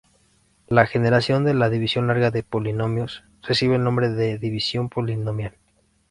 La 0.67 0.87
generalización 0.87 1.45
de 1.45 1.53
la 1.53 1.69
división 1.69 2.07
larga 2.07 2.31
de 2.31 2.41
polinomios 2.41 3.23
recibe 3.43 3.75
el 3.75 3.83
nombre 3.83 4.09
de 4.09 4.39
división 4.39 4.89
polinomial. 4.89 5.53